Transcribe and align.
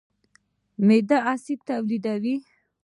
معده 0.87 1.17
اسید 1.33 1.59
تولیدوي. 1.69 2.35